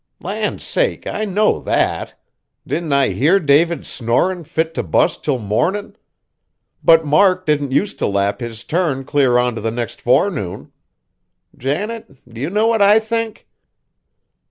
"Land 0.19 0.63
sake! 0.63 1.05
I 1.05 1.25
know 1.25 1.59
that. 1.59 2.19
Didn't 2.65 2.91
I 2.91 3.09
hear 3.09 3.39
David 3.39 3.85
snorin' 3.85 4.45
fit 4.45 4.73
t' 4.73 4.81
bust, 4.81 5.23
till 5.23 5.37
mornin'? 5.37 5.95
But 6.83 7.05
Mark 7.05 7.45
didn't 7.45 7.71
use 7.71 7.93
t' 7.93 8.05
lap 8.05 8.39
his 8.39 8.63
turn 8.63 9.03
clear 9.05 9.37
on 9.37 9.53
t' 9.53 9.61
the 9.61 9.69
next 9.69 10.01
forenoon. 10.01 10.71
Janet, 11.55 12.17
do 12.27 12.41
you 12.41 12.49
know 12.49 12.65
what 12.65 12.81
I 12.81 12.97
think?" 12.99 13.47